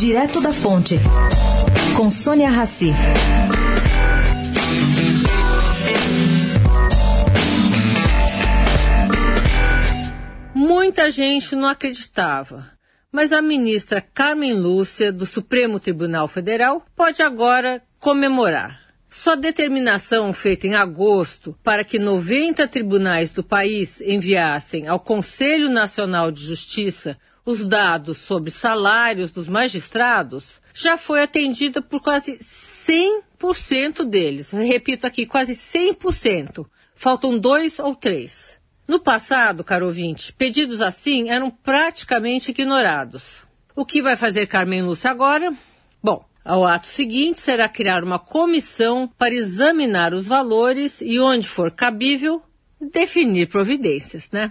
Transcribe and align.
Direto 0.00 0.40
da 0.40 0.50
Fonte, 0.50 0.98
com 1.94 2.10
Sônia 2.10 2.48
Rassi. 2.48 2.90
Muita 10.54 11.10
gente 11.10 11.54
não 11.54 11.68
acreditava, 11.68 12.70
mas 13.12 13.30
a 13.30 13.42
ministra 13.42 14.00
Carmen 14.00 14.54
Lúcia, 14.54 15.12
do 15.12 15.26
Supremo 15.26 15.78
Tribunal 15.78 16.26
Federal, 16.26 16.82
pode 16.96 17.22
agora 17.22 17.82
comemorar. 17.98 18.80
Sua 19.10 19.36
determinação 19.36 20.32
feita 20.32 20.66
em 20.66 20.76
agosto 20.76 21.54
para 21.62 21.84
que 21.84 21.98
90 21.98 22.66
tribunais 22.68 23.30
do 23.32 23.44
país 23.44 24.00
enviassem 24.00 24.88
ao 24.88 24.98
Conselho 24.98 25.68
Nacional 25.68 26.30
de 26.30 26.42
Justiça 26.42 27.18
os 27.44 27.64
dados 27.64 28.18
sobre 28.18 28.50
salários 28.50 29.30
dos 29.30 29.48
magistrados 29.48 30.60
já 30.74 30.96
foi 30.96 31.22
atendida 31.22 31.82
por 31.82 32.02
quase 32.02 32.38
100% 32.38 34.04
deles. 34.04 34.52
Eu 34.52 34.60
repito 34.60 35.06
aqui, 35.06 35.26
quase 35.26 35.52
100%. 35.54 36.66
Faltam 36.94 37.38
dois 37.38 37.78
ou 37.78 37.94
três. 37.94 38.58
No 38.86 39.00
passado, 39.00 39.62
caro 39.62 39.86
ouvinte, 39.86 40.32
pedidos 40.32 40.82
assim 40.82 41.30
eram 41.30 41.50
praticamente 41.50 42.50
ignorados. 42.50 43.46
O 43.76 43.86
que 43.86 44.02
vai 44.02 44.16
fazer 44.16 44.46
Carmen 44.46 44.82
Lúcia 44.82 45.10
agora? 45.10 45.54
Bom, 46.02 46.24
o 46.44 46.64
ato 46.64 46.88
seguinte 46.88 47.38
será 47.38 47.68
criar 47.68 48.02
uma 48.02 48.18
comissão 48.18 49.08
para 49.16 49.34
examinar 49.34 50.12
os 50.12 50.26
valores 50.26 51.00
e, 51.00 51.20
onde 51.20 51.46
for 51.46 51.70
cabível, 51.70 52.42
definir 52.80 53.48
providências, 53.48 54.28
né? 54.32 54.50